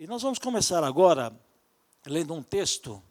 [0.00, 1.36] E nós vamos começar agora
[2.06, 3.02] lendo um texto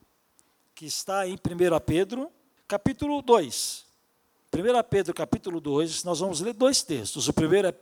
[0.74, 1.38] que está em 1
[1.86, 2.32] Pedro,
[2.66, 3.86] capítulo 2.
[4.54, 7.28] 1 Pedro, capítulo 2, nós vamos ler dois textos.
[7.28, 7.74] O primeiro é 1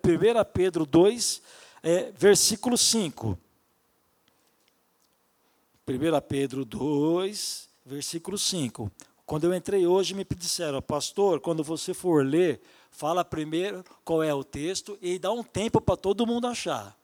[0.51, 1.39] Pedro 2,
[1.83, 3.37] é, versículo 5.
[5.87, 8.91] 1 Pedro 2, versículo 5.
[9.23, 14.33] Quando eu entrei hoje, me disseram, pastor, quando você for ler, fala primeiro qual é
[14.33, 16.97] o texto e dá um tempo para todo mundo achar.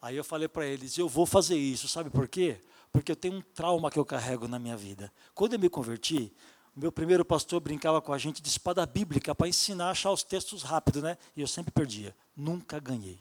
[0.00, 2.60] Aí eu falei para eles, eu vou fazer isso, sabe por quê?
[2.92, 5.12] Porque eu tenho um trauma que eu carrego na minha vida.
[5.34, 6.32] Quando eu me converti,
[6.74, 10.22] meu primeiro pastor brincava com a gente de espada bíblica para ensinar a achar os
[10.22, 11.16] textos rápido, né?
[11.34, 13.18] E eu sempre perdia, nunca ganhei.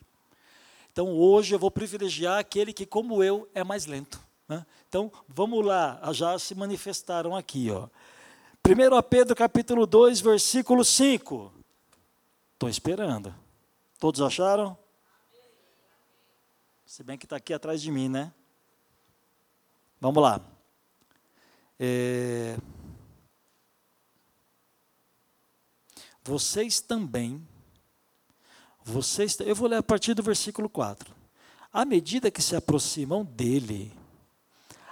[0.92, 4.20] Então hoje eu vou privilegiar aquele que, como eu, é mais lento.
[4.48, 4.66] Né?
[4.88, 7.70] Então, vamos lá, já se manifestaram aqui.
[7.72, 7.88] Ó.
[8.68, 11.52] 1 Pedro capítulo 2, versículo 5.
[12.54, 13.34] Estou esperando.
[14.00, 14.78] Todos acharam?
[16.86, 18.32] Se bem que está aqui atrás de mim, né?
[20.00, 20.40] Vamos lá.
[21.80, 22.58] É...
[26.24, 27.46] Vocês também,
[28.84, 31.14] vocês, eu vou ler a partir do versículo 4.
[31.74, 33.92] À medida que se aproximam dele,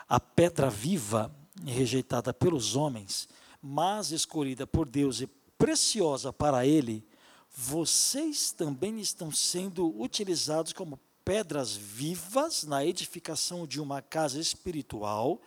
[0.09, 1.33] a pedra viva
[1.63, 3.29] rejeitada pelos homens,
[3.61, 5.27] mas escolhida por Deus e
[5.57, 7.07] preciosa para ele,
[7.55, 15.41] vocês também estão sendo utilizados como pedras vivas na edificação de uma casa espiritual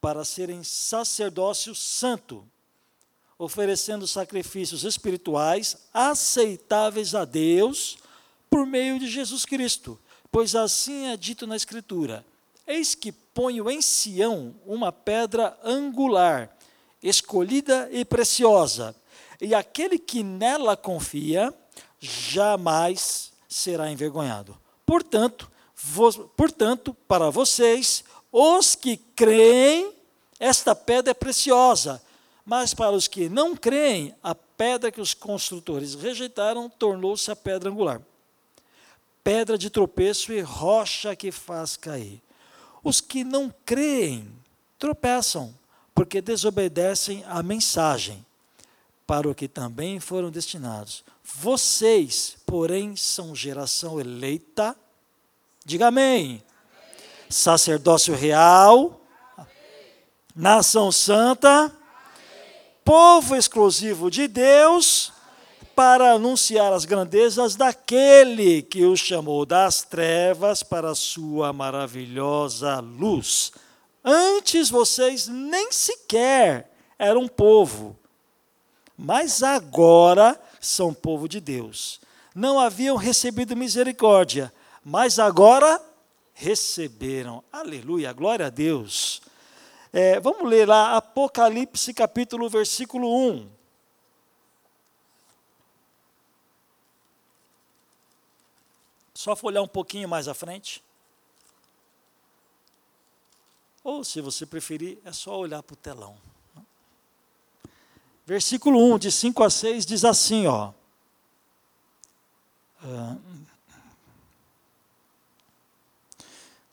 [0.00, 2.46] para serem sacerdócio santo,
[3.38, 7.98] oferecendo sacrifícios espirituais aceitáveis a Deus
[8.50, 9.98] por meio de Jesus Cristo.
[10.30, 12.24] Pois assim é dito na Escritura:
[12.66, 16.56] Eis que ponho em Sião uma pedra angular,
[17.02, 18.94] escolhida e preciosa,
[19.40, 21.54] e aquele que nela confia
[22.00, 24.56] jamais será envergonhado.
[24.88, 25.50] Portanto,
[26.34, 29.92] portanto, para vocês, os que creem,
[30.40, 32.02] esta pedra é preciosa,
[32.42, 37.68] mas para os que não creem, a pedra que os construtores rejeitaram tornou-se a pedra
[37.68, 38.00] angular.
[39.22, 42.22] Pedra de tropeço e rocha que faz cair.
[42.82, 44.26] Os que não creem
[44.78, 45.54] tropeçam,
[45.94, 48.24] porque desobedecem à mensagem,
[49.08, 51.02] para o que também foram destinados.
[51.24, 54.76] Vocês, porém, são geração eleita.
[55.64, 56.24] Diga amém.
[56.24, 56.42] amém.
[57.30, 59.00] Sacerdócio real.
[59.34, 59.50] Amém.
[60.36, 61.48] Nação santa.
[61.48, 61.72] Amém.
[62.84, 65.10] Povo exclusivo de Deus
[65.74, 73.52] para anunciar as grandezas daquele que os chamou das trevas para a sua maravilhosa luz.
[74.04, 77.98] Antes vocês nem sequer eram povo,
[78.98, 82.00] mas agora são povo de Deus.
[82.34, 84.52] Não haviam recebido misericórdia,
[84.84, 85.80] mas agora
[86.34, 87.44] receberam.
[87.52, 89.22] Aleluia, glória a Deus.
[89.92, 93.48] É, vamos ler lá Apocalipse capítulo versículo 1.
[99.14, 100.82] Só folhar um pouquinho mais à frente.
[103.82, 106.18] Ou, se você preferir, é só olhar para o telão.
[108.28, 110.70] Versículo 1, de 5 a 6, diz assim, ó.
[112.84, 113.18] Uh,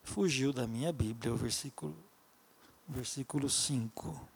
[0.03, 1.95] fugiu da minha Bíblia o versículo,
[2.85, 4.27] versículo 5.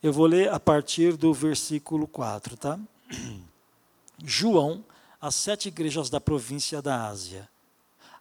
[0.00, 2.78] Eu vou ler a partir do versículo 4, tá?
[4.24, 4.84] João,
[5.20, 7.48] às sete igrejas da província da Ásia.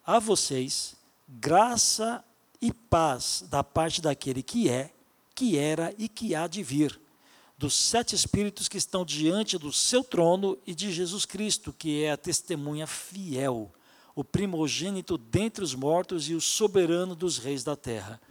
[0.03, 0.95] A vocês,
[1.29, 2.25] graça
[2.59, 4.91] e paz da parte daquele que é,
[5.41, 7.01] que era e que há de vir,
[7.57, 12.11] dos sete espíritos que estão diante do seu trono e de Jesus Cristo, que é
[12.11, 13.71] a testemunha fiel,
[14.13, 18.21] o primogênito dentre os mortos e o soberano dos reis da terra.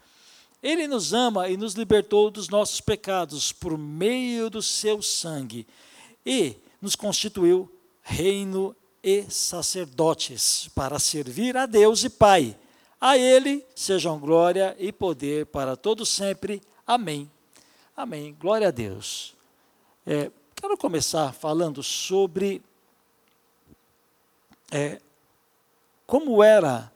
[0.63, 5.67] Ele nos ama e nos libertou dos nossos pecados por meio do seu sangue
[6.25, 7.69] e nos constituiu
[8.03, 8.73] reino
[9.03, 12.57] e sacerdotes, para servir a Deus e Pai.
[13.01, 16.63] A Ele sejam glória e poder para todos sempre.
[16.91, 17.31] Amém.
[17.97, 18.37] Amém.
[18.41, 19.37] Glória a Deus.
[20.05, 22.61] É, quero começar falando sobre
[24.73, 25.01] é,
[26.05, 26.93] como era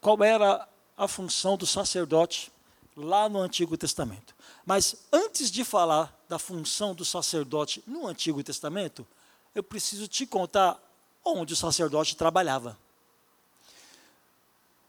[0.00, 0.66] qual era
[0.96, 2.50] a função do sacerdote
[2.96, 4.34] lá no Antigo Testamento.
[4.64, 9.06] Mas antes de falar da função do sacerdote no Antigo Testamento,
[9.54, 10.80] eu preciso te contar
[11.22, 12.78] onde o sacerdote trabalhava.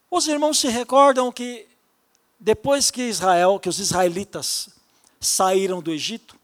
[0.09, 1.70] Os irmãos se recordam que
[2.43, 4.69] depois que Israel, que os israelitas
[5.19, 6.35] saíram do Egito,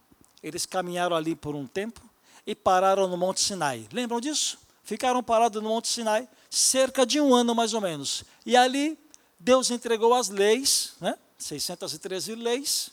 [0.44, 2.00] eles caminharam ali por um tempo
[2.46, 3.88] e pararam no Monte Sinai.
[3.92, 4.60] Lembram disso?
[4.84, 8.24] Ficaram parados no Monte Sinai cerca de um ano mais ou menos.
[8.46, 8.96] E ali
[9.40, 11.18] Deus entregou as leis, né?
[11.40, 12.92] 613 leis,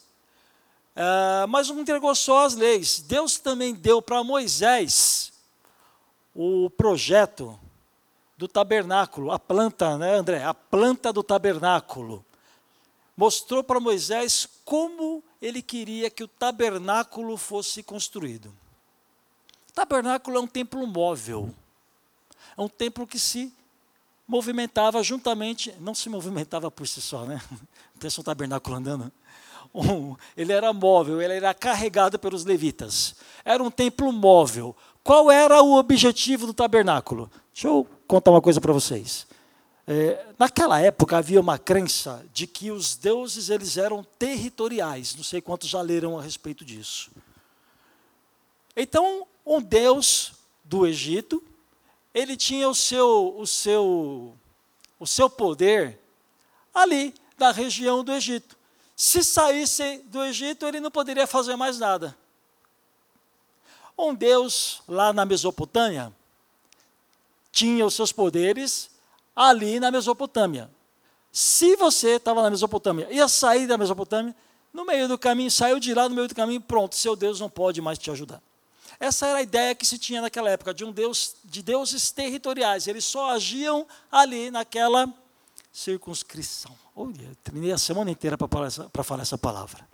[0.97, 3.00] uh, mas não entregou só as leis.
[3.00, 5.31] Deus também deu para Moisés
[6.35, 7.61] o projeto
[8.37, 10.43] do tabernáculo, a planta, né, André?
[10.43, 12.25] A planta do tabernáculo.
[13.16, 18.52] Mostrou para Moisés como ele queria que o tabernáculo fosse construído.
[19.75, 21.55] Tabernáculo é um templo móvel.
[22.56, 23.52] É um templo que se
[24.26, 27.40] movimentava juntamente, não se movimentava por si só, né?
[27.99, 29.12] Pensa um tabernáculo andando.
[29.75, 33.16] Um, ele era móvel, ele era carregado pelos levitas.
[33.44, 34.75] Era um templo móvel.
[35.02, 37.31] Qual era o objetivo do tabernáculo?
[37.52, 39.26] Deixa eu contar uma coisa para vocês.
[39.87, 45.15] É, naquela época havia uma crença de que os deuses eles eram territoriais.
[45.15, 47.11] Não sei quantos já leram a respeito disso.
[48.77, 50.33] Então, um deus
[50.65, 51.43] do Egito
[52.15, 54.35] ele tinha o seu, o seu,
[55.01, 55.99] o seu poder
[56.73, 58.57] ali, na região do Egito.
[58.97, 62.17] Se saísse do Egito, ele não poderia fazer mais nada.
[63.99, 66.13] Um Deus lá na Mesopotâmia
[67.51, 68.91] tinha os seus poderes
[69.35, 70.71] ali na Mesopotâmia.
[71.33, 74.35] Se você estava na Mesopotâmia, ia sair da Mesopotâmia,
[74.73, 77.49] no meio do caminho, saiu de lá no meio do caminho, pronto, seu Deus não
[77.49, 78.43] pode mais te ajudar.
[78.99, 82.87] Essa era a ideia que se tinha naquela época, de um deus, de deuses territoriais.
[82.87, 85.13] Eles só agiam ali naquela
[85.73, 86.77] circunscrição.
[86.95, 88.71] Olha, treinei a semana inteira para falar,
[89.03, 89.87] falar essa palavra.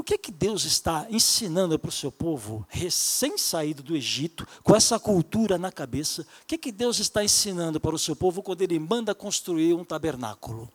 [0.00, 4.98] O que, que Deus está ensinando para o seu povo, recém-saído do Egito, com essa
[4.98, 6.22] cultura na cabeça?
[6.22, 9.84] O que, que Deus está ensinando para o seu povo quando Ele manda construir um
[9.84, 10.72] tabernáculo?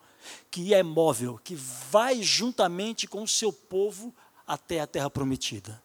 [0.52, 4.14] Que é móvel, que vai juntamente com o seu povo
[4.46, 5.82] até a terra prometida.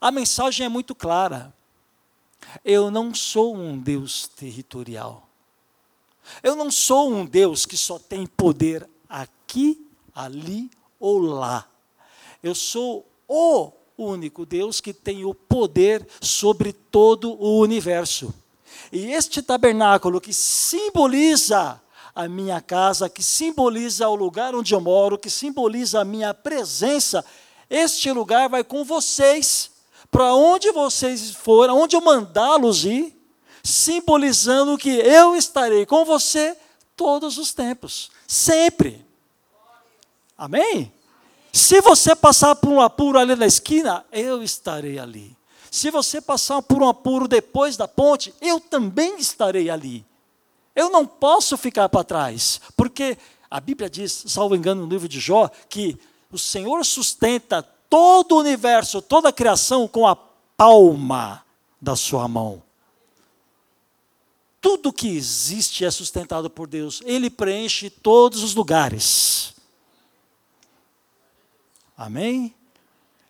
[0.00, 1.54] A mensagem é muito clara.
[2.64, 5.28] Eu não sou um Deus territorial.
[6.42, 11.70] Eu não sou um Deus que só tem poder aqui, ali ou lá.
[12.44, 18.34] Eu sou o único Deus que tem o poder sobre todo o universo.
[18.92, 21.80] E este tabernáculo que simboliza
[22.14, 27.24] a minha casa, que simboliza o lugar onde eu moro, que simboliza a minha presença,
[27.70, 29.70] este lugar vai com vocês
[30.10, 33.18] para onde vocês forem, onde eu mandá-los ir,
[33.62, 36.54] simbolizando que eu estarei com você
[36.94, 39.02] todos os tempos, sempre.
[40.36, 40.93] Amém?
[41.54, 45.36] Se você passar por um apuro ali na esquina, eu estarei ali.
[45.70, 50.04] Se você passar por um apuro depois da ponte, eu também estarei ali.
[50.74, 53.16] Eu não posso ficar para trás, porque
[53.48, 55.96] a Bíblia diz, salvo engano, no livro de Jó, que
[56.28, 60.16] o Senhor sustenta todo o universo, toda a criação com a
[60.56, 61.44] palma
[61.80, 62.60] da sua mão.
[64.60, 67.00] Tudo que existe é sustentado por Deus.
[67.04, 69.53] Ele preenche todos os lugares.
[71.96, 72.54] Amém?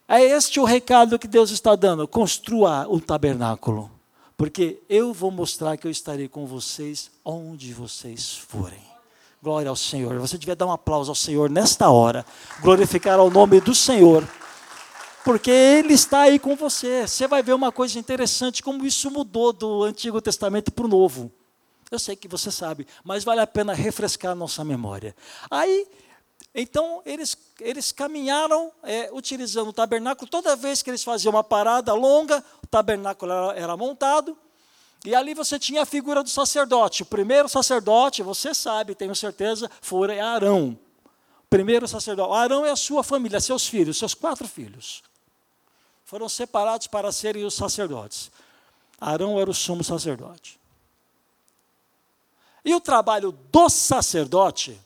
[0.07, 2.07] É este o recado que Deus está dando.
[2.07, 3.91] Construa o tabernáculo.
[4.37, 8.83] Porque eu vou mostrar que eu estarei com vocês onde vocês forem.
[9.43, 10.19] Glória ao Senhor.
[10.19, 12.25] Você devia dar um aplauso ao Senhor nesta hora.
[12.61, 14.27] Glorificar ao nome do Senhor
[15.25, 17.09] porque Ele está aí com você.
[17.09, 21.33] Você vai ver uma coisa interessante, como isso mudou do Antigo Testamento para o Novo.
[21.91, 25.17] Eu sei que você sabe, mas vale a pena refrescar a nossa memória.
[25.51, 25.87] Aí,
[26.55, 30.31] então, eles, eles caminharam é, utilizando o tabernáculo.
[30.31, 34.37] Toda vez que eles faziam uma parada longa, o tabernáculo era, era montado.
[35.05, 37.03] E ali você tinha a figura do sacerdote.
[37.03, 40.79] O primeiro sacerdote, você sabe, tenho certeza, foi Arão.
[41.43, 42.33] O primeiro sacerdote.
[42.33, 45.03] Arão é a sua família, seus filhos, seus quatro filhos
[46.05, 48.31] foram separados para serem os sacerdotes.
[49.01, 50.61] Arão era o sumo sacerdote.
[52.65, 54.81] E o trabalho do sacerdote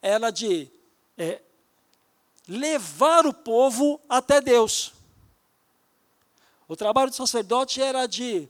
[0.00, 0.70] era de
[1.16, 1.40] é,
[2.46, 4.92] levar o povo até Deus.
[6.66, 8.48] O trabalho do sacerdote era de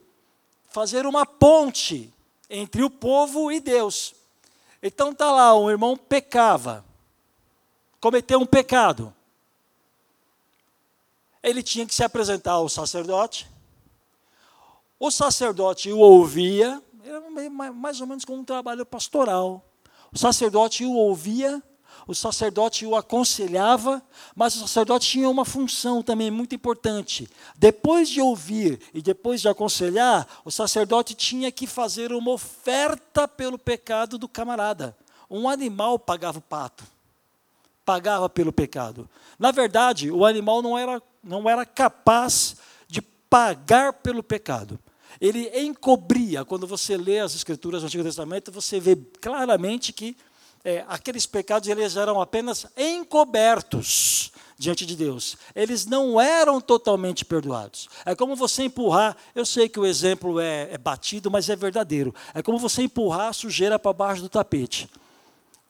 [0.68, 2.12] fazer uma ponte
[2.50, 4.14] entre o povo e Deus.
[4.82, 6.84] Então está lá, um irmão pecava,
[8.00, 9.14] cometeu um pecado
[11.42, 13.48] ele tinha que se apresentar ao sacerdote.
[14.98, 16.82] O sacerdote o ouvia,
[17.74, 19.64] mais ou menos como um trabalho pastoral.
[20.12, 21.62] O sacerdote o ouvia,
[22.06, 24.02] o sacerdote o aconselhava,
[24.34, 27.28] mas o sacerdote tinha uma função também muito importante.
[27.54, 33.58] Depois de ouvir e depois de aconselhar, o sacerdote tinha que fazer uma oferta pelo
[33.58, 34.96] pecado do camarada.
[35.30, 36.82] Um animal pagava o pato,
[37.84, 39.08] pagava pelo pecado.
[39.38, 42.56] Na verdade, o animal não era, não era capaz
[42.88, 44.78] de pagar pelo pecado.
[45.20, 50.16] Ele encobria, quando você lê as escrituras do Antigo Testamento, você vê claramente que
[50.64, 55.36] é, aqueles pecados eles eram apenas encobertos diante de Deus.
[55.54, 57.88] Eles não eram totalmente perdoados.
[58.04, 62.14] É como você empurrar, eu sei que o exemplo é, é batido, mas é verdadeiro.
[62.34, 64.90] É como você empurrar a sujeira para baixo do tapete.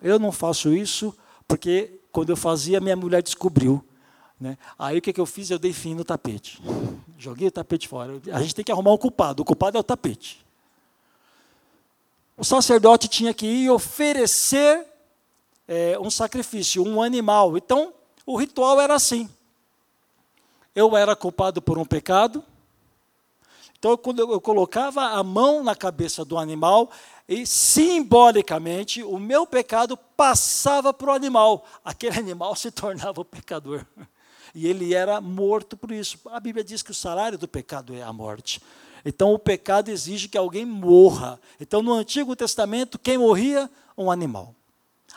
[0.00, 1.14] Eu não faço isso
[1.46, 3.84] porque quando eu fazia, minha mulher descobriu.
[4.40, 4.56] Né?
[4.78, 5.50] Aí o que, que eu fiz?
[5.50, 6.60] Eu dei fim no tapete.
[7.18, 8.20] Joguei o tapete fora.
[8.32, 9.42] A gente tem que arrumar um culpado.
[9.42, 10.44] O culpado é o tapete.
[12.36, 14.86] O sacerdote tinha que ir oferecer
[15.66, 17.56] é, um sacrifício, um animal.
[17.56, 17.92] Então,
[18.24, 19.28] o ritual era assim.
[20.74, 22.44] Eu era culpado por um pecado.
[23.76, 26.90] Então, quando eu colocava a mão na cabeça do animal,
[27.28, 31.64] e simbolicamente o meu pecado passava para o animal.
[31.84, 33.84] Aquele animal se tornava o pecador.
[34.54, 36.18] E ele era morto por isso.
[36.26, 38.60] A Bíblia diz que o salário do pecado é a morte.
[39.04, 41.40] Então o pecado exige que alguém morra.
[41.60, 43.70] Então no Antigo Testamento, quem morria?
[43.96, 44.54] Um animal.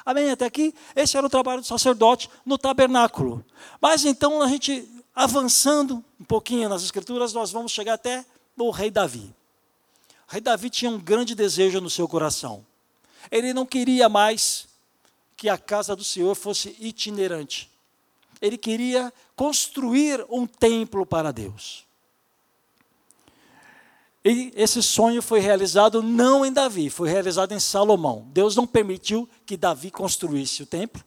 [0.06, 0.32] Amém?
[0.32, 3.46] Até aqui, esse era o trabalho do sacerdote no tabernáculo.
[3.80, 8.26] Mas então a gente, avançando um pouquinho nas Escrituras, nós vamos chegar até
[8.58, 9.34] o rei Davi.
[10.28, 12.66] O rei Davi tinha um grande desejo no seu coração.
[13.30, 14.68] Ele não queria mais
[15.36, 17.71] que a casa do Senhor fosse itinerante.
[18.42, 21.86] Ele queria construir um templo para Deus.
[24.24, 28.28] E esse sonho foi realizado não em Davi, foi realizado em Salomão.
[28.32, 31.04] Deus não permitiu que Davi construísse o templo,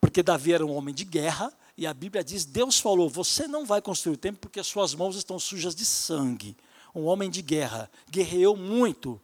[0.00, 3.66] porque Davi era um homem de guerra, e a Bíblia diz: Deus falou, você não
[3.66, 6.56] vai construir o templo porque suas mãos estão sujas de sangue
[6.96, 9.20] um homem de guerra, guerreou muito.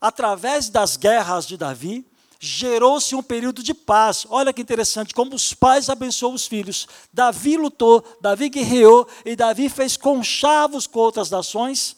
[0.00, 2.06] Através das guerras de Davi,
[2.44, 4.26] gerou-se um período de paz.
[4.28, 6.86] Olha que interessante, como os pais abençoam os filhos.
[7.12, 11.96] Davi lutou, Davi guerreou e Davi fez conchavos com outras nações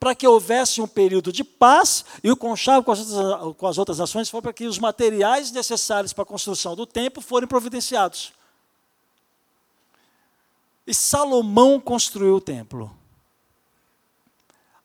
[0.00, 3.78] para que houvesse um período de paz e o conchavo com as outras, com as
[3.78, 8.32] outras nações foi para que os materiais necessários para a construção do templo forem providenciados.
[10.86, 12.90] E Salomão construiu o templo.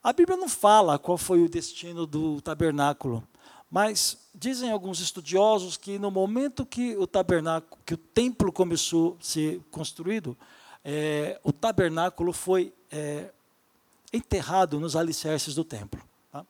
[0.04, 3.26] A Bíblia não fala qual foi o destino do tabernáculo,
[3.70, 9.24] mas dizem alguns estudiosos que no momento que o tabernáculo, que o templo começou a
[9.24, 10.36] ser construído,
[10.84, 13.30] é, o tabernáculo foi é,
[14.12, 16.02] enterrado nos alicerces do templo.
[16.32, 16.44] Tá?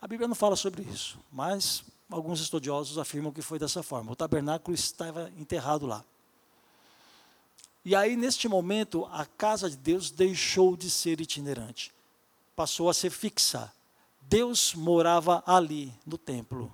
[0.00, 4.12] A Bíblia não fala sobre isso, mas alguns estudiosos afirmam que foi dessa forma.
[4.12, 6.04] O tabernáculo estava enterrado lá.
[7.84, 11.94] E aí, neste momento, a casa de Deus deixou de ser itinerante
[12.54, 13.72] passou a ser fixa.
[14.28, 16.72] Deus morava ali, no templo.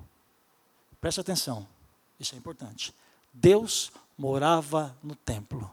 [1.00, 1.66] Preste atenção,
[2.18, 2.94] isso é importante.
[3.32, 5.70] Deus morava no templo.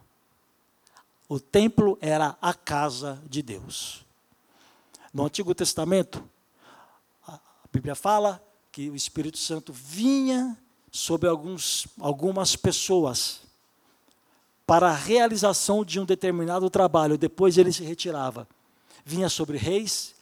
[1.27, 4.05] O templo era a casa de Deus.
[5.13, 6.23] No Antigo Testamento,
[7.27, 7.39] a
[7.71, 8.41] Bíblia fala
[8.71, 10.57] que o Espírito Santo vinha
[10.91, 13.41] sobre alguns, algumas pessoas
[14.65, 18.47] para a realização de um determinado trabalho, depois ele se retirava
[19.07, 20.13] vinha sobre reis,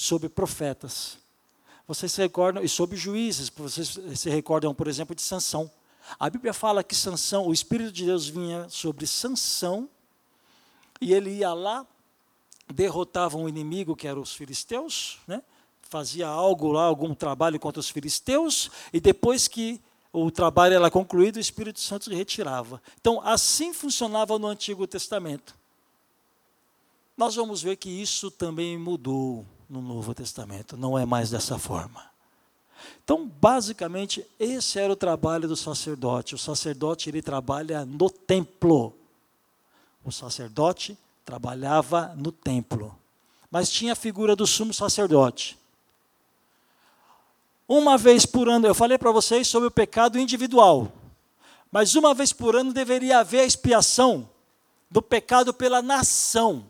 [0.00, 1.18] sobre profetas.
[1.86, 5.70] Vocês se recordam, e sobre juízes, vocês se recordam, por exemplo, de Sansão.
[6.18, 9.88] A Bíblia fala que Sansão, o Espírito de Deus vinha sobre Sansão,
[11.00, 11.86] e ele ia lá,
[12.72, 15.42] derrotava um inimigo que eram os filisteus, né?
[15.82, 19.80] fazia algo lá, algum trabalho contra os filisteus, e depois que
[20.12, 22.80] o trabalho era concluído, o Espírito Santo se retirava.
[23.00, 25.60] Então, assim funcionava no Antigo Testamento
[27.20, 32.10] nós vamos ver que isso também mudou no Novo Testamento, não é mais dessa forma.
[33.04, 36.34] Então, basicamente, esse era o trabalho do sacerdote.
[36.34, 38.92] O sacerdote ele trabalha no templo.
[40.04, 42.96] O sacerdote trabalhava no templo.
[43.50, 45.56] Mas tinha a figura do sumo sacerdote.
[47.68, 50.90] Uma vez por ano, eu falei para vocês sobre o pecado individual.
[51.70, 54.28] Mas uma vez por ano deveria haver a expiação
[54.90, 56.64] do pecado pela nação.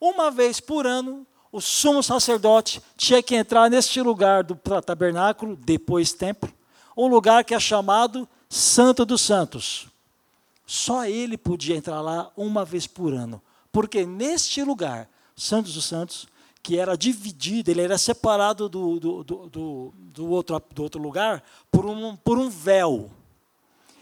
[0.00, 6.12] Uma vez por ano, o sumo sacerdote tinha que entrar neste lugar do tabernáculo, depois
[6.12, 6.52] templo,
[6.96, 9.88] um lugar que é chamado Santo dos Santos.
[10.66, 16.26] Só ele podia entrar lá uma vez por ano, porque neste lugar, Santos dos Santos,
[16.62, 21.44] que era dividido, ele era separado do, do, do, do, do outro, do outro lugar
[21.70, 23.10] por um, por um véu.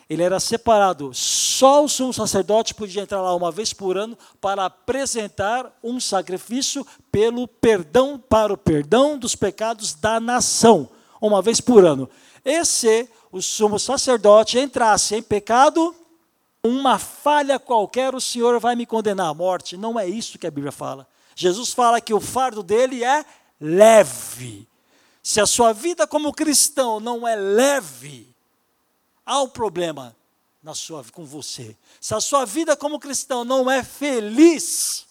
[0.09, 1.13] Ele era separado.
[1.15, 6.87] Só o sumo sacerdote podia entrar lá uma vez por ano para apresentar um sacrifício
[7.11, 10.89] pelo perdão para o perdão dos pecados da nação,
[11.21, 12.09] uma vez por ano.
[12.45, 15.95] E se o sumo sacerdote entrasse em pecado,
[16.63, 19.77] uma falha qualquer, o Senhor vai me condenar à morte.
[19.77, 21.07] Não é isso que a Bíblia fala.
[21.35, 23.25] Jesus fala que o fardo dele é
[23.61, 24.69] leve.
[25.23, 28.34] Se a sua vida como cristão não é leve,
[29.25, 30.15] há um problema
[30.63, 31.77] na sua, com você.
[32.01, 35.07] Se a sua vida como cristão não é feliz,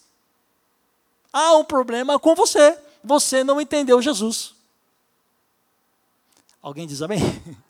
[1.32, 2.78] há um problema com você.
[3.02, 4.54] Você não entendeu Jesus.
[6.62, 7.20] Alguém diz amém?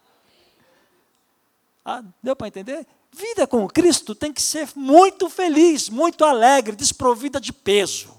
[1.86, 2.86] Ah, deu para entender?
[3.12, 8.16] Vida com Cristo tem que ser muito feliz, muito alegre, desprovida de peso.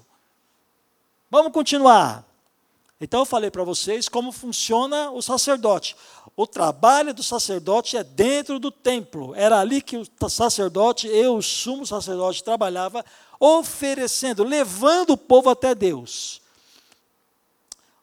[1.28, 2.25] Vamos continuar.
[3.00, 5.96] Então eu falei para vocês como funciona o sacerdote.
[6.34, 9.34] O trabalho do sacerdote é dentro do templo.
[9.34, 13.04] Era ali que o sacerdote, eu, o sumo sacerdote, trabalhava,
[13.38, 16.40] oferecendo, levando o povo até Deus.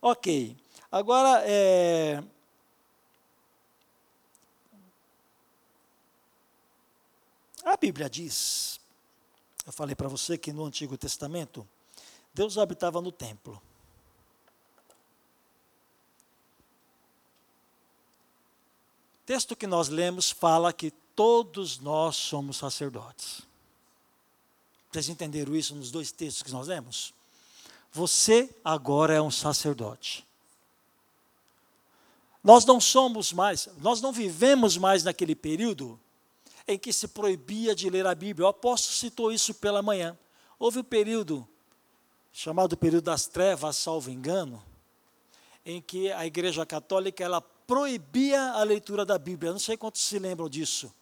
[0.02, 0.56] Ok.
[0.92, 2.24] Agora, é,
[7.66, 8.78] A Bíblia diz,
[9.66, 11.66] eu falei para você que no Antigo Testamento,
[12.34, 13.62] Deus habitava no templo.
[19.26, 23.42] Texto que nós lemos fala que todos nós somos sacerdotes.
[24.92, 27.14] Vocês entenderam isso nos dois textos que nós lemos?
[27.92, 30.26] Você agora é um sacerdote.
[32.44, 36.00] Nós não somos mais, nós não vivemos mais naquele período
[36.68, 38.46] em que se proibia de ler a Bíblia.
[38.46, 40.18] O apóstolo citou isso pela manhã.
[40.60, 41.48] Houve um período,
[42.32, 44.64] chamado período das trevas, salvo engano,
[45.66, 49.52] em que a Igreja Católica ela proibia a leitura da Bíblia.
[49.52, 50.94] Não sei quantos se lembram disso.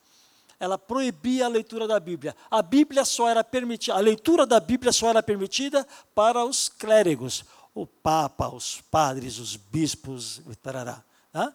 [0.59, 2.35] Ela proibia a leitura da Bíblia.
[2.49, 7.43] A Bíblia só era permitida, a leitura da Bíblia só era permitida para os clérigos,
[7.73, 11.51] o Papa, os padres, os bispos, tarará, né?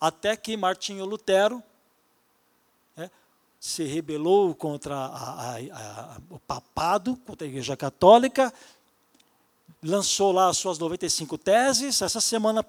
[0.00, 1.62] até que Martinho Lutero
[3.66, 8.52] se rebelou contra a, a, a, o papado, contra a Igreja Católica,
[9.82, 12.00] lançou lá as suas 95 teses.
[12.00, 12.64] Essa semana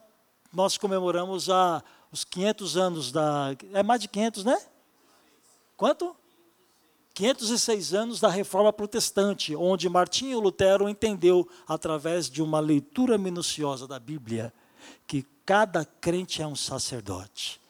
[0.57, 3.55] nós comemoramos a, os 500 anos da.
[3.73, 4.59] É mais de 500, né?
[5.77, 6.15] Quanto?
[7.13, 13.99] 506 anos da reforma protestante, onde Martinho Lutero entendeu, através de uma leitura minuciosa da
[13.99, 14.51] Bíblia,
[15.05, 17.61] que cada crente é um sacerdote.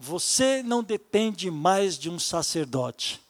[0.00, 3.20] Você não depende mais de um sacerdote.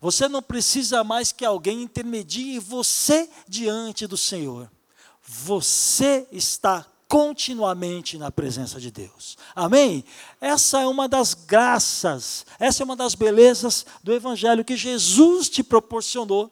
[0.00, 4.70] Você não precisa mais que alguém intermedie você diante do Senhor.
[5.22, 9.36] Você está continuamente na presença de Deus.
[9.54, 10.02] Amém?
[10.40, 15.62] Essa é uma das graças, essa é uma das belezas do Evangelho que Jesus te
[15.62, 16.50] proporcionou.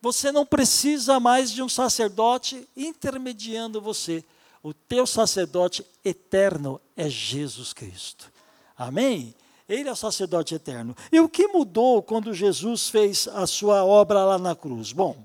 [0.00, 4.24] Você não precisa mais de um sacerdote intermediando você.
[4.62, 8.32] O teu sacerdote eterno é Jesus Cristo.
[8.74, 9.34] Amém?
[9.68, 10.96] Ele é o sacerdote eterno.
[11.12, 14.90] E o que mudou quando Jesus fez a sua obra lá na cruz?
[14.90, 15.22] Bom,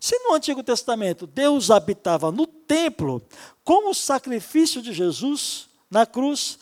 [0.00, 3.22] se no Antigo Testamento Deus habitava no templo,
[3.62, 6.58] com o sacrifício de Jesus na cruz,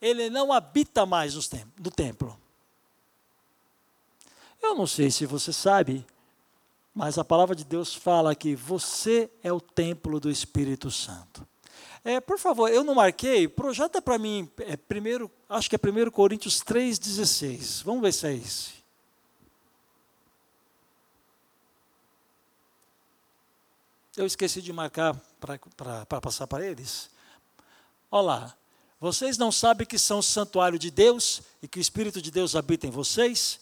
[0.00, 2.38] ele não habita mais no templo.
[4.62, 6.04] Eu não sei se você sabe,
[6.94, 11.48] mas a palavra de Deus fala que você é o templo do Espírito Santo.
[12.04, 16.10] É, por favor, eu não marquei, projeta para mim, é, primeiro, acho que é 1
[16.10, 17.84] Coríntios 3,16.
[17.84, 18.79] Vamos ver se é esse.
[24.20, 27.08] Eu esqueci de marcar para passar para eles.
[28.10, 28.54] Olha lá.
[29.00, 32.86] Vocês não sabem que são santuário de Deus e que o Espírito de Deus habita
[32.86, 33.58] em vocês?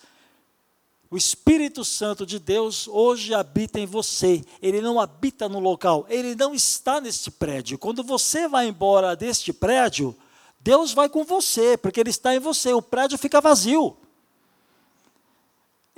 [1.08, 4.44] O Espírito Santo de Deus hoje habita em você.
[4.60, 7.78] Ele não habita no local, ele não está neste prédio.
[7.78, 10.12] Quando você vai embora deste prédio,
[10.58, 12.72] Deus vai com você, porque ele está em você.
[12.72, 13.96] O prédio fica vazio.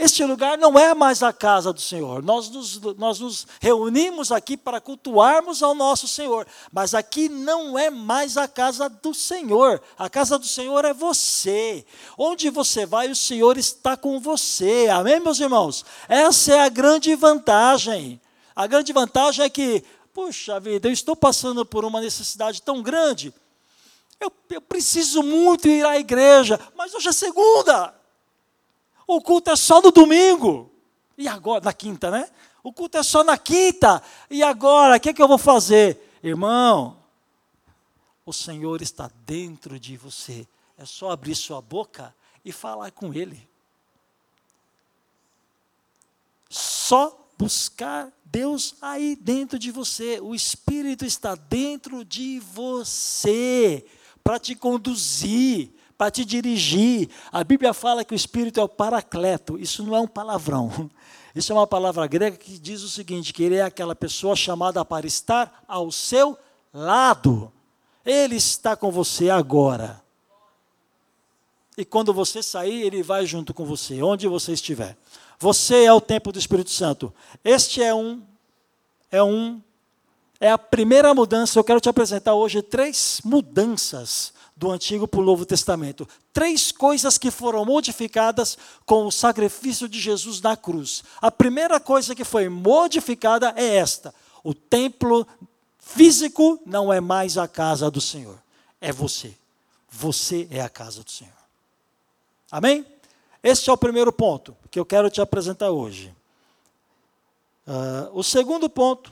[0.02, 2.22] Este lugar não é mais a casa do Senhor.
[2.22, 6.46] Nós nos, nós nos reunimos aqui para cultuarmos ao nosso Senhor.
[6.72, 9.78] Mas aqui não é mais a casa do Senhor.
[9.98, 11.84] A casa do Senhor é você.
[12.16, 14.88] Onde você vai, o Senhor está com você.
[14.90, 15.84] Amém, meus irmãos?
[16.08, 18.18] Essa é a grande vantagem.
[18.56, 19.84] A grande vantagem é que,
[20.14, 23.34] puxa vida, eu estou passando por uma necessidade tão grande.
[24.18, 27.99] Eu, eu preciso muito ir à igreja, mas hoje é segunda.
[29.12, 30.70] O culto é só no domingo.
[31.18, 32.30] E agora, na quinta, né?
[32.62, 34.00] O culto é só na quinta.
[34.30, 36.16] E agora, o que, é que eu vou fazer?
[36.22, 36.96] Irmão,
[38.24, 40.46] o Senhor está dentro de você.
[40.78, 43.48] É só abrir sua boca e falar com Ele.
[46.48, 50.20] Só buscar Deus aí dentro de você.
[50.20, 53.84] O Espírito está dentro de você
[54.22, 57.10] para te conduzir, para te dirigir.
[57.30, 59.58] A Bíblia fala que o Espírito é o paracleto.
[59.58, 60.90] Isso não é um palavrão.
[61.36, 64.82] Isso é uma palavra grega que diz o seguinte: que ele é aquela pessoa chamada
[64.82, 66.38] para estar ao seu
[66.72, 67.52] lado.
[68.02, 70.02] Ele está com você agora.
[71.76, 74.96] E quando você sair, ele vai junto com você, onde você estiver.
[75.38, 77.12] Você é o templo do Espírito Santo.
[77.44, 78.22] Este é um
[79.12, 79.60] é um
[80.40, 81.58] é a primeira mudança.
[81.58, 86.06] Eu quero te apresentar hoje três mudanças do Antigo para o Novo Testamento.
[86.34, 91.02] Três coisas que foram modificadas com o sacrifício de Jesus na cruz.
[91.18, 95.26] A primeira coisa que foi modificada é esta: o templo
[95.78, 98.38] físico não é mais a casa do Senhor,
[98.82, 99.34] é você.
[99.88, 101.32] Você é a casa do Senhor.
[102.52, 102.84] Amém?
[103.42, 106.14] Este é o primeiro ponto que eu quero te apresentar hoje.
[107.66, 109.10] Uh, o segundo ponto,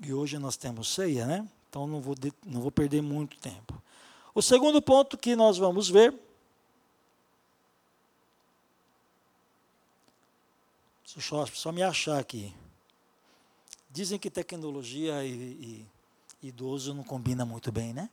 [0.00, 1.46] e hoje nós temos ceia, né?
[1.68, 3.82] Então não vou, de, não vou perder muito tempo.
[4.34, 6.14] O segundo ponto que nós vamos ver.
[11.04, 12.54] Só, só me achar aqui.
[13.90, 15.86] Dizem que tecnologia e,
[16.42, 18.08] e idoso não combina muito bem, né?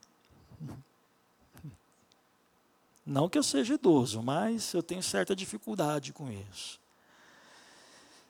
[3.05, 6.79] Não que eu seja idoso, mas eu tenho certa dificuldade com isso.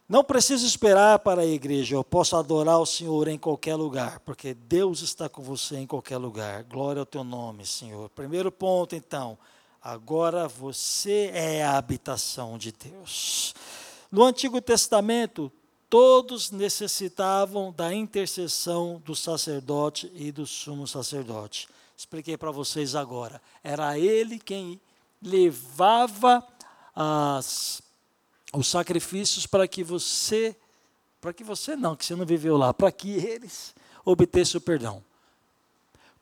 [0.10, 4.56] Não preciso esperar para a igreja, eu posso adorar o Senhor em qualquer lugar, porque
[4.56, 6.64] Deus está com você em qualquer lugar.
[6.64, 8.10] Glória ao teu nome, Senhor.
[8.10, 9.38] Primeiro ponto, então,
[9.80, 13.54] agora você é a habitação de Deus.
[14.12, 15.52] No Antigo Testamento,
[15.88, 21.70] todos necessitavam da intercessão do sacerdote e do sumo sacerdote.
[21.96, 23.40] Expliquei para vocês agora.
[23.64, 24.82] Era ele quem
[25.22, 26.44] levava
[26.96, 27.80] as,
[28.54, 30.56] os sacrifícios para que você,
[31.22, 35.04] para que você não, que você não viveu lá, para que eles obtessem o perdão.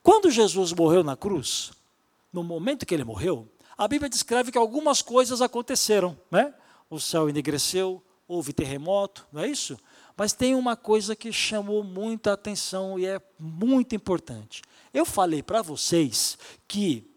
[0.02, 1.72] Quando Jesus morreu na cruz,
[2.32, 6.52] no momento que ele morreu, a Bíblia descreve que algumas coisas aconteceram, né?
[6.90, 9.78] O céu enegreceu, houve terremoto, não é isso?
[10.16, 14.62] Mas tem uma coisa que chamou muita atenção e é muito importante.
[14.92, 16.36] Eu falei para vocês
[16.66, 17.08] que,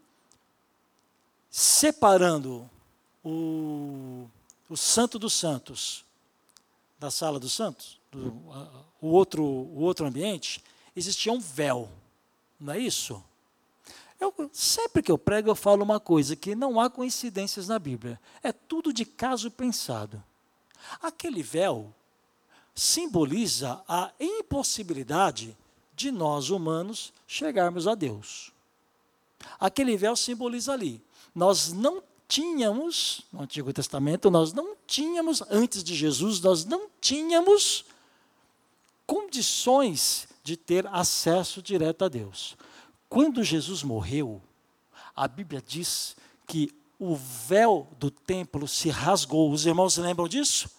[1.50, 2.70] separando
[3.24, 4.30] o,
[4.72, 6.06] o Santo dos Santos
[6.98, 8.32] da sala dos santos, do,
[9.02, 10.64] o, outro, o outro ambiente,
[10.96, 11.90] existia um véu,
[12.60, 13.22] não é isso?
[14.20, 18.22] Eu, sempre que eu prego, eu falo uma coisa: que não há coincidências na Bíblia.
[18.44, 20.24] É tudo de caso pensado.
[21.02, 21.92] Aquele véu
[22.76, 25.58] simboliza a impossibilidade
[25.96, 28.52] de nós humanos chegarmos a Deus.
[29.60, 31.02] Aquele véu simboliza ali.
[31.34, 37.84] Nós não tínhamos, no Antigo Testamento, nós não tínhamos, antes de Jesus, nós não tínhamos
[39.06, 42.56] condições de ter acesso direto a Deus.
[43.10, 44.42] Quando Jesus morreu,
[45.14, 46.16] a Bíblia diz
[46.48, 49.52] que o véu do templo se rasgou.
[49.52, 50.70] Os irmãos lembram disso?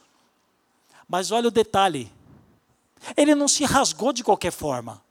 [1.06, 2.10] Mas olha o detalhe:
[3.14, 5.04] ele não se rasgou de qualquer forma.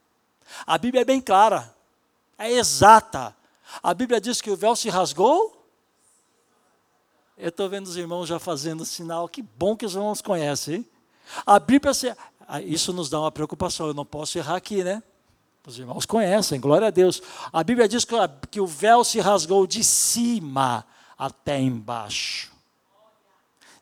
[0.66, 1.72] A Bíblia é bem clara,
[2.36, 3.36] é exata.
[3.80, 5.61] A Bíblia diz que o véu se rasgou.
[7.36, 9.28] Eu estou vendo os irmãos já fazendo sinal.
[9.28, 10.86] Que bom que os irmãos conhecem.
[11.46, 12.14] A Bíblia, se,
[12.46, 13.86] ah, isso nos dá uma preocupação.
[13.86, 15.02] Eu não posso errar aqui, né?
[15.66, 17.22] Os irmãos conhecem, glória a Deus.
[17.52, 18.04] A Bíblia diz
[18.50, 20.84] que o véu se rasgou de cima
[21.16, 22.52] até embaixo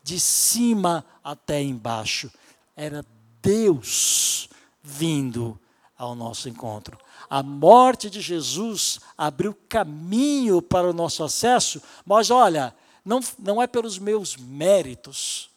[0.02, 2.30] de cima até embaixo.
[2.76, 3.04] Era
[3.42, 4.48] Deus
[4.82, 5.58] vindo
[5.96, 6.98] ao nosso encontro.
[7.28, 13.66] A morte de Jesus abriu caminho para o nosso acesso, mas olha, não, não é
[13.66, 15.50] pelos meus méritos,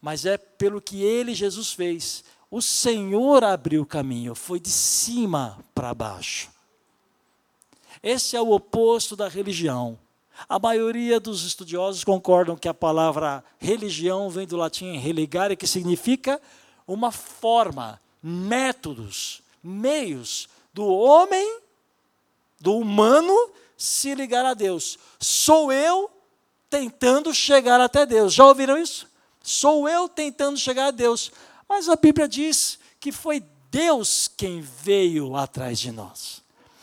[0.00, 2.24] mas é pelo que ele, Jesus, fez.
[2.50, 6.50] O Senhor abriu o caminho, foi de cima para baixo.
[8.02, 9.98] Esse é o oposto da religião.
[10.48, 16.40] A maioria dos estudiosos concordam que a palavra religião vem do latim religare, que significa
[16.86, 21.60] uma forma, métodos, meios do homem,
[22.60, 23.34] do humano,
[23.76, 24.98] se ligar a Deus.
[25.18, 26.10] Sou eu
[26.74, 28.34] tentando chegar até Deus.
[28.34, 29.06] Já ouviram isso?
[29.40, 31.30] Sou eu tentando chegar a Deus.
[31.68, 36.42] Mas a Bíblia diz que foi Deus quem veio atrás de nós.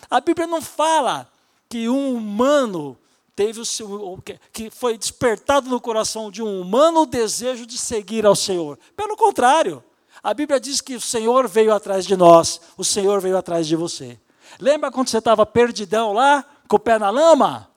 [0.09, 1.29] A Bíblia não fala
[1.67, 2.97] que um humano
[3.35, 4.17] teve o seu,
[4.53, 8.79] que foi despertado no coração de um humano o desejo de seguir ao Senhor.
[8.95, 9.83] Pelo contrário,
[10.23, 13.75] a Bíblia diz que o Senhor veio atrás de nós, o Senhor veio atrás de
[13.75, 14.17] você.
[14.57, 17.70] Lembra quando você estava perdidão lá, com o pé na lama?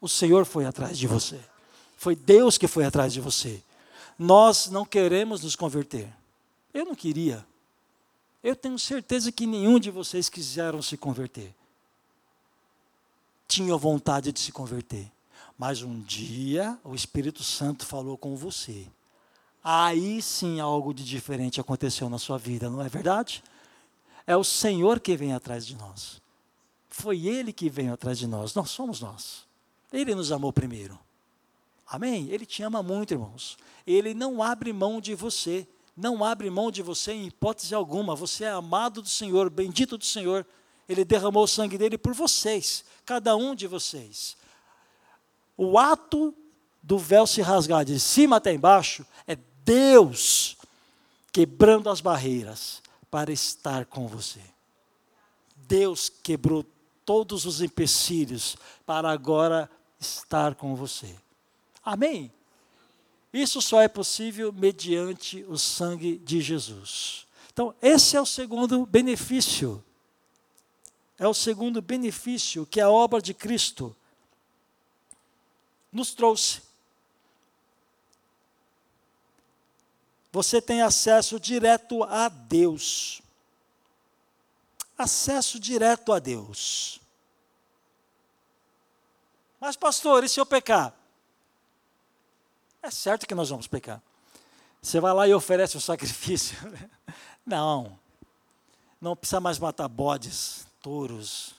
[0.00, 1.40] O Senhor foi atrás de você.
[1.96, 3.62] Foi Deus que foi atrás de você.
[4.18, 6.08] Nós não queremos nos converter.
[6.72, 7.44] Eu não queria.
[8.42, 11.52] Eu tenho certeza que nenhum de vocês quiseram se converter.
[13.48, 15.10] Tinham vontade de se converter.
[15.58, 18.86] Mas um dia o Espírito Santo falou com você.
[19.62, 23.42] Aí sim algo de diferente aconteceu na sua vida, não é verdade?
[24.24, 26.22] É o Senhor que vem atrás de nós.
[26.88, 29.47] Foi Ele que veio atrás de nós, não somos nós.
[29.92, 30.98] Ele nos amou primeiro.
[31.86, 32.28] Amém?
[32.30, 33.56] Ele te ama muito, irmãos.
[33.86, 35.66] Ele não abre mão de você.
[35.96, 38.14] Não abre mão de você em hipótese alguma.
[38.14, 40.46] Você é amado do Senhor, bendito do Senhor.
[40.88, 44.36] Ele derramou o sangue dele por vocês, cada um de vocês.
[45.56, 46.34] O ato
[46.82, 50.56] do véu se rasgar de cima até embaixo é Deus
[51.32, 54.40] quebrando as barreiras para estar com você.
[55.56, 56.64] Deus quebrou
[57.04, 61.14] todos os empecilhos para agora estar com você.
[61.84, 62.32] Amém?
[63.32, 67.26] Isso só é possível mediante o sangue de Jesus.
[67.52, 69.84] Então, esse é o segundo benefício.
[71.18, 73.94] É o segundo benefício que a obra de Cristo
[75.92, 76.62] nos trouxe.
[80.30, 83.20] Você tem acesso direto a Deus.
[84.96, 87.00] Acesso direto a Deus.
[89.60, 90.94] Mas, pastor, e se eu pecar?
[92.82, 94.00] É certo que nós vamos pecar.
[94.80, 96.56] Você vai lá e oferece um sacrifício.
[97.44, 97.98] Não.
[99.00, 101.54] Não precisa mais matar bodes, touros.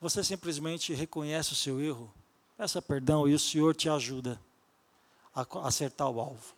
[0.00, 2.12] Você simplesmente reconhece o seu erro,
[2.56, 4.40] peça perdão e o Senhor te ajuda
[5.34, 6.54] a acertar o alvo.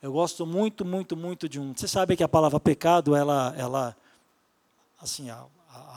[0.00, 1.74] Eu gosto muito, muito, muito de um.
[1.74, 3.96] Você sabe que a palavra pecado, ela, ela
[5.00, 5.28] assim,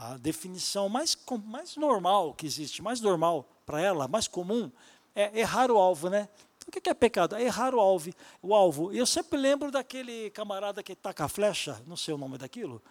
[0.01, 4.71] a, definição mais, mais normal que existe, mais normal para ela, mais comum,
[5.15, 6.27] é errar o alvo, né?
[6.67, 7.35] O que é pecado?
[7.35, 8.13] É errar o alvo.
[8.41, 8.93] O alvo.
[8.93, 12.81] Eu sempre lembro daquele camarada que taca a flecha, não sei o nome daquilo.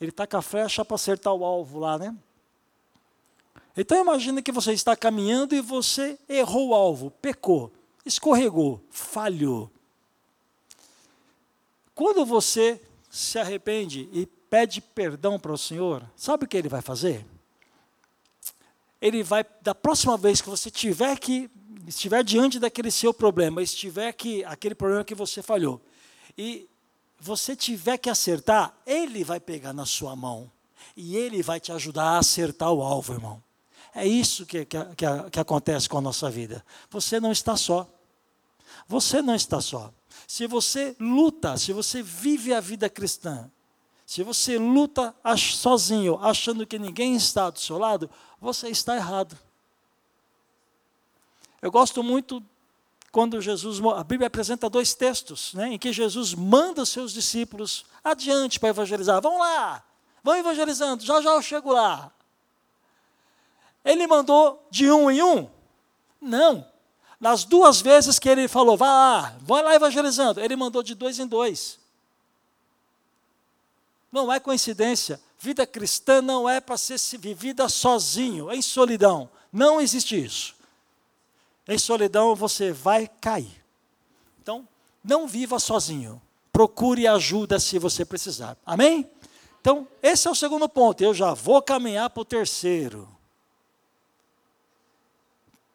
[0.00, 2.14] Ele taca a flecha para acertar o alvo lá, né?
[3.76, 7.72] Então imagine que você está caminhando e você errou o alvo, pecou,
[8.04, 9.70] escorregou, falhou.
[11.94, 16.82] Quando você se arrepende e pede perdão para o Senhor, sabe o que ele vai
[16.82, 17.24] fazer?
[19.00, 21.50] Ele vai, da próxima vez que você tiver que
[21.86, 25.80] estiver diante daquele seu problema, estiver que aquele problema que você falhou,
[26.36, 26.68] e
[27.18, 30.50] você tiver que acertar, ele vai pegar na sua mão
[30.96, 33.42] e ele vai te ajudar a acertar o alvo, irmão.
[33.94, 36.64] É isso que, que, que, que acontece com a nossa vida.
[36.90, 37.88] Você não está só.
[38.86, 39.92] Você não está só.
[40.26, 43.50] Se você luta, se você vive a vida cristã,
[44.08, 48.08] se você luta sozinho, achando que ninguém está do seu lado,
[48.40, 49.36] você está errado.
[51.60, 52.42] Eu gosto muito
[53.12, 57.84] quando Jesus, a Bíblia apresenta dois textos, né, em que Jesus manda os seus discípulos
[58.02, 59.20] adiante para evangelizar.
[59.20, 59.84] Vão lá,
[60.24, 62.10] vão evangelizando, já já eu chego lá.
[63.84, 65.50] Ele mandou de um em um?
[66.18, 66.66] Não.
[67.20, 71.18] Nas duas vezes que ele falou, vá lá, vai lá evangelizando, ele mandou de dois
[71.18, 71.78] em dois.
[74.10, 75.20] Não é coincidência.
[75.38, 79.30] Vida cristã não é para ser vivida sozinho, em solidão.
[79.52, 80.56] Não existe isso.
[81.66, 83.62] Em solidão você vai cair.
[84.42, 84.66] Então,
[85.04, 86.20] não viva sozinho.
[86.50, 88.56] Procure ajuda se você precisar.
[88.64, 89.08] Amém?
[89.60, 91.02] Então, esse é o segundo ponto.
[91.02, 93.08] Eu já vou caminhar para o terceiro.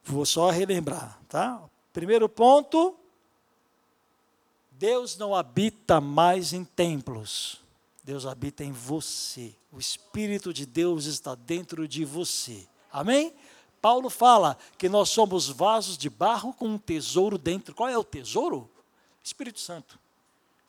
[0.04, 1.62] Vou só relembrar, tá?
[1.94, 2.96] Primeiro ponto:
[4.72, 7.63] Deus não habita mais em templos.
[8.04, 9.56] Deus habita em você.
[9.72, 12.68] O Espírito de Deus está dentro de você.
[12.92, 13.34] Amém?
[13.82, 17.74] Paulo fala que nós somos vasos de barro com um tesouro dentro.
[17.74, 18.70] Qual é o tesouro?
[19.24, 19.98] Espírito Santo.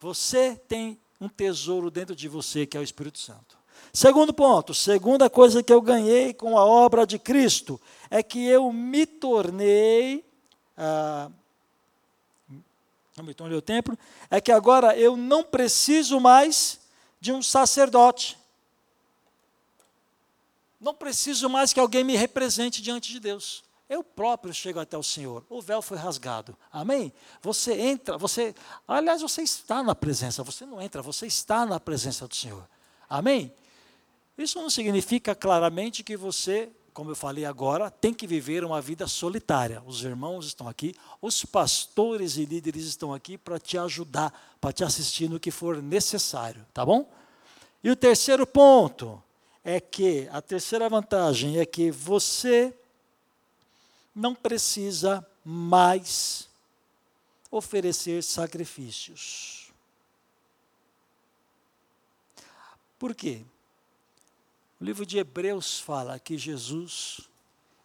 [0.00, 3.58] Você tem um tesouro dentro de você que é o Espírito Santo.
[3.92, 8.72] Segundo ponto, segunda coisa que eu ganhei com a obra de Cristo é que eu
[8.72, 10.24] me tornei.
[10.76, 11.30] Ah,
[13.16, 13.96] não me tornei o templo,
[14.28, 16.80] é que agora eu não preciso mais
[17.24, 18.38] de um sacerdote.
[20.78, 23.64] Não preciso mais que alguém me represente diante de Deus.
[23.88, 25.42] Eu próprio chego até o Senhor.
[25.48, 26.54] O véu foi rasgado.
[26.70, 27.10] Amém?
[27.40, 28.54] Você entra, você.
[28.86, 30.42] Aliás, você está na presença.
[30.42, 32.68] Você não entra, você está na presença do Senhor.
[33.08, 33.50] Amém?
[34.36, 39.08] Isso não significa claramente que você como eu falei agora, tem que viver uma vida
[39.08, 39.82] solitária.
[39.84, 44.84] Os irmãos estão aqui, os pastores e líderes estão aqui para te ajudar, para te
[44.84, 47.12] assistir no que for necessário, tá bom?
[47.82, 49.20] E o terceiro ponto
[49.64, 52.72] é que, a terceira vantagem é que você
[54.14, 56.48] não precisa mais
[57.50, 59.72] oferecer sacrifícios.
[62.96, 63.42] Por quê?
[64.80, 67.20] O livro de Hebreus fala que Jesus,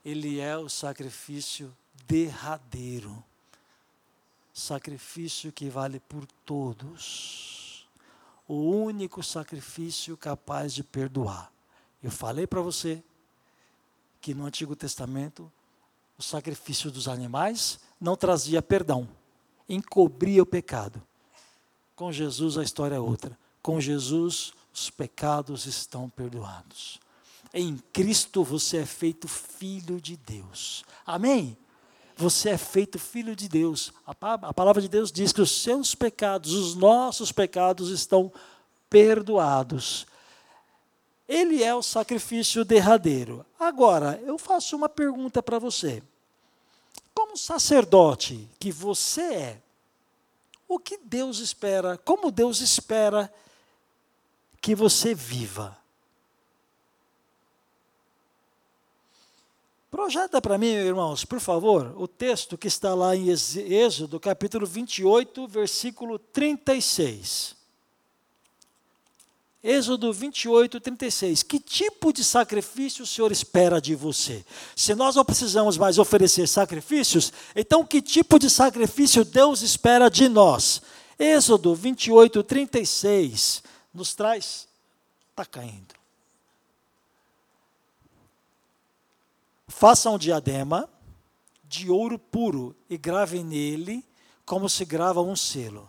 [0.04, 1.75] ele é o sacrifício
[2.08, 3.23] derradeiro.
[4.52, 7.88] Sacrifício que vale por todos.
[8.47, 11.52] O único sacrifício capaz de perdoar.
[12.02, 13.04] Eu falei para você
[14.19, 15.52] que no Antigo Testamento
[16.17, 19.08] o sacrifício dos animais não trazia perdão,
[19.69, 21.02] encobria o pecado.
[21.95, 23.38] Com Jesus a história é outra.
[23.62, 27.00] Com Jesus os pecados estão perdoados.
[27.54, 30.86] Em Cristo você é feito filho de Deus.
[31.06, 31.58] Amém?
[32.15, 33.92] Você é feito filho de Deus.
[34.06, 34.13] A,
[34.54, 38.32] palavra de Deus diz que os seus pecados, os nossos pecados estão
[38.89, 40.06] perdoados.
[41.28, 43.46] Ele é o sacrifício derradeiro.
[43.60, 46.02] Agora, eu faço uma pergunta para você.
[47.13, 49.62] Como sacerdote que você é,
[50.68, 53.32] o que Deus espera, como Deus espera
[54.62, 55.78] que você viva?
[59.89, 65.48] Projeta para mim, irmãos, por favor, o texto que está lá em Êxodo, capítulo 28,
[65.48, 67.56] versículo 36.
[69.63, 71.43] Êxodo 28, 36.
[71.43, 74.45] Que tipo de sacrifício o Senhor espera de você?
[74.76, 80.30] Se nós não precisamos mais oferecer sacrifícios, então que tipo de sacrifício Deus espera de
[80.30, 80.84] nós?
[81.17, 83.63] Êxodo 28, 36
[84.00, 84.68] nos traz.
[85.30, 85.94] Está caindo.
[89.68, 90.90] Faça um diadema
[91.64, 94.04] de ouro puro e grave nele
[94.44, 95.88] como se grava um selo,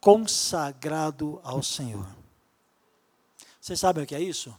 [0.00, 2.04] consagrado ao Senhor.
[3.60, 4.52] Vocês sabem o que é isso?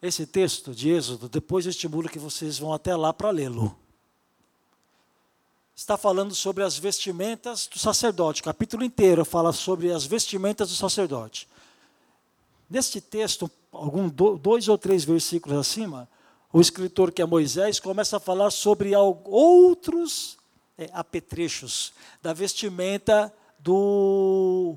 [0.00, 3.78] Esse texto de Êxodo, depois eu estimulo que vocês vão até lá para lê-lo.
[5.78, 8.40] Está falando sobre as vestimentas do sacerdote.
[8.40, 11.46] O capítulo inteiro fala sobre as vestimentas do sacerdote.
[12.68, 16.08] Neste texto, algum dois ou três versículos acima,
[16.52, 20.36] o escritor que é Moisés começa a falar sobre outros
[20.76, 24.76] é, apetrechos da vestimenta do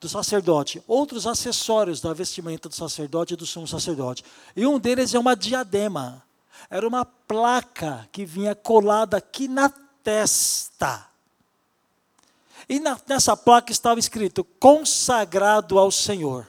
[0.00, 4.24] do sacerdote, outros acessórios da vestimenta do sacerdote e do sumo sacerdote.
[4.56, 6.24] E um deles é uma diadema.
[6.70, 9.68] Era uma placa que vinha colada aqui na
[10.02, 11.08] testa.
[12.68, 16.48] E na, nessa placa estava escrito: consagrado ao Senhor.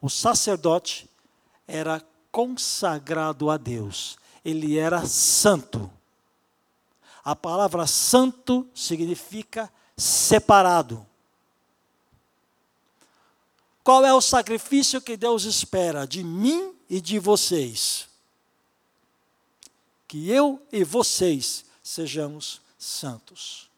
[0.00, 1.08] O sacerdote
[1.66, 4.18] era consagrado a Deus.
[4.44, 5.90] Ele era santo.
[7.24, 11.06] A palavra santo significa separado.
[13.82, 18.08] Qual é o sacrifício que Deus espera de mim e de vocês?
[20.14, 23.68] Que eu e vocês sejamos santos.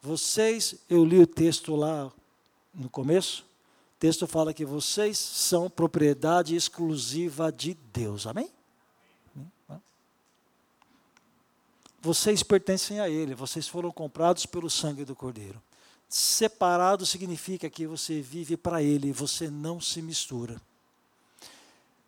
[0.00, 2.10] Vocês, eu li o texto lá
[2.72, 8.50] no começo, o texto fala que vocês são propriedade exclusiva de Deus, amém?
[12.00, 15.62] Vocês pertencem a Ele, vocês foram comprados pelo sangue do Cordeiro.
[16.08, 20.58] Separado significa que você vive para Ele, você não se mistura.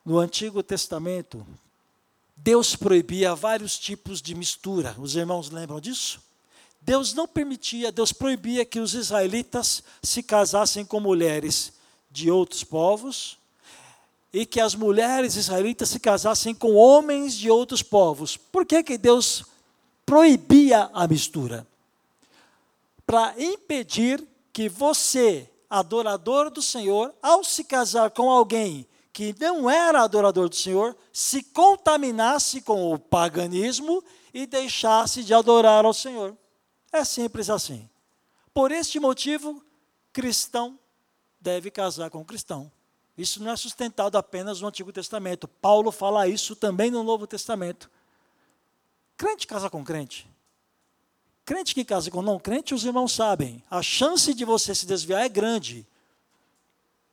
[0.02, 1.46] No Antigo Testamento,
[2.36, 4.94] Deus proibia vários tipos de mistura.
[4.98, 6.20] Os irmãos lembram disso?
[6.80, 11.72] Deus não permitia, Deus proibia que os israelitas se casassem com mulheres
[12.10, 13.38] de outros povos
[14.32, 18.36] e que as mulheres israelitas se casassem com homens de outros povos.
[18.36, 19.44] Por que, que Deus
[20.04, 21.66] proibia a mistura?
[23.06, 24.22] para impedir
[24.52, 30.54] que você, adorador do Senhor, ao se casar com alguém que não era adorador do
[30.54, 36.36] Senhor, se contaminasse com o paganismo e deixasse de adorar ao Senhor.
[36.92, 37.88] É simples assim.
[38.52, 39.64] Por este motivo,
[40.12, 40.78] cristão
[41.40, 42.70] deve casar com cristão.
[43.16, 45.48] Isso não é sustentado apenas no Antigo Testamento.
[45.48, 47.90] Paulo fala isso também no Novo Testamento.
[49.16, 50.28] Crente casa com crente.
[51.42, 55.24] Crente que casa com não crente, os irmãos sabem, a chance de você se desviar
[55.24, 55.86] é grande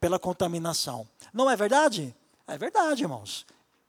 [0.04, 1.08] pela contaminação.
[1.32, 2.14] Não é verdade?
[2.46, 3.46] É verdade, irmãos.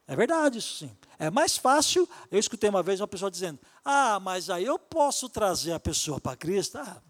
[0.07, 0.97] É verdade, isso sim.
[1.19, 2.09] É mais fácil.
[2.31, 6.21] Eu escutei uma vez uma pessoa dizendo: Ah, mas aí eu posso trazer a pessoa
[6.21, 6.79] para Cristo.
[6.79, 7.03] Ah,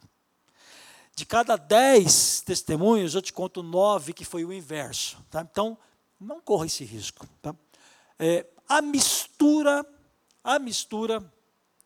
[1.14, 5.22] de cada dez testemunhos, eu te conto nove que foi o inverso.
[5.30, 5.42] Tá?
[5.42, 5.76] Então,
[6.18, 7.28] não corra esse risco.
[7.42, 7.54] Tá?
[8.18, 9.84] É, a mistura,
[10.42, 11.22] a mistura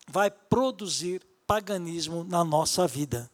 [0.07, 3.29] vai produzir paganismo na nossa vida.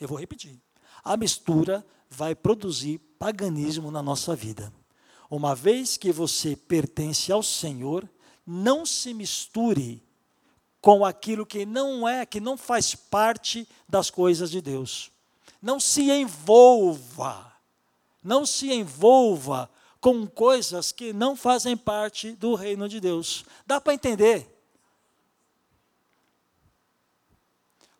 [0.00, 0.65] Eu vou repetir.
[1.06, 4.72] A mistura vai produzir paganismo na nossa vida.
[5.30, 8.10] Uma vez que você pertence ao Senhor,
[8.44, 10.02] não se misture
[10.80, 15.12] com aquilo que não é, que não faz parte das coisas de Deus.
[15.62, 17.52] Não se envolva,
[18.20, 23.44] não se envolva com coisas que não fazem parte do reino de Deus.
[23.64, 24.55] Dá para entender?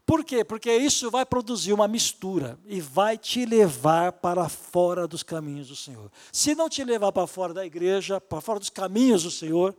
[0.07, 0.45] Por quê?
[0.45, 5.75] Porque isso vai produzir uma mistura e vai te levar para fora dos caminhos do
[5.75, 6.13] Senhor.
[6.31, 9.77] Se não te levar para fora da igreja, para fora dos caminhos do Senhor,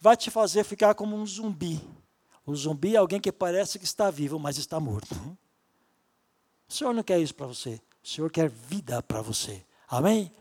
[0.00, 1.78] vai te fazer ficar como um zumbi.
[2.46, 5.14] O zumbi é alguém que parece que está vivo, mas está morto.
[6.66, 7.78] O Senhor não quer isso para você.
[8.02, 9.62] O Senhor quer vida para você.
[9.86, 10.32] Amém?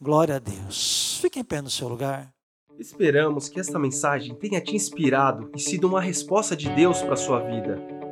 [0.00, 1.18] Glória a Deus.
[1.20, 2.32] Fique em pé no seu lugar.
[2.78, 7.16] Esperamos que esta mensagem tenha te inspirado e sido uma resposta de Deus para a
[7.16, 8.11] sua vida.